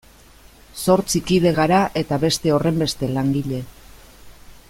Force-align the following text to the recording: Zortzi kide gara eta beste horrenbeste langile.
Zortzi 0.85 1.21
kide 1.27 1.51
gara 1.59 1.81
eta 2.03 2.19
beste 2.25 2.55
horrenbeste 2.55 3.13
langile. 3.19 3.61